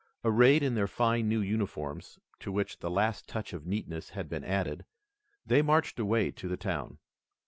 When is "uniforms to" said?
1.41-2.51